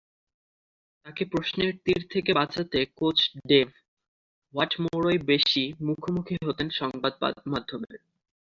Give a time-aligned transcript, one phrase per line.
[1.05, 3.17] তাঁকে প্রশ্নের তির থেকে বাঁচাতে কোচ
[3.47, 3.67] ডেভ
[4.53, 7.99] হোয়াটমোরই বেশি মুখোমুখি হতেন সংবাদমাধ্যমের।